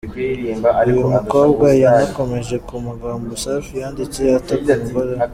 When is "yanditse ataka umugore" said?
3.81-5.09